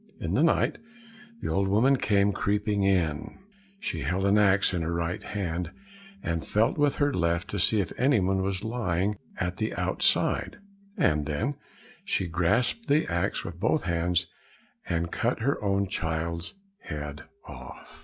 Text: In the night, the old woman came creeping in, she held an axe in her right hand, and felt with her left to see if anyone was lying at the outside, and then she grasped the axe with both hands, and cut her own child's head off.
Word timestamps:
In 0.19 0.33
the 0.33 0.41
night, 0.41 0.79
the 1.43 1.49
old 1.49 1.67
woman 1.67 1.95
came 1.95 2.33
creeping 2.33 2.81
in, 2.81 3.37
she 3.79 3.99
held 3.99 4.25
an 4.25 4.35
axe 4.35 4.73
in 4.73 4.81
her 4.81 4.91
right 4.91 5.21
hand, 5.21 5.69
and 6.23 6.43
felt 6.43 6.75
with 6.75 6.95
her 6.95 7.13
left 7.13 7.49
to 7.49 7.59
see 7.59 7.81
if 7.81 7.93
anyone 7.99 8.41
was 8.41 8.63
lying 8.63 9.19
at 9.37 9.57
the 9.57 9.75
outside, 9.75 10.57
and 10.97 11.27
then 11.27 11.53
she 12.03 12.25
grasped 12.25 12.87
the 12.87 13.05
axe 13.13 13.45
with 13.45 13.59
both 13.59 13.83
hands, 13.83 14.25
and 14.89 15.11
cut 15.11 15.41
her 15.41 15.63
own 15.63 15.85
child's 15.87 16.55
head 16.85 17.25
off. 17.47 17.99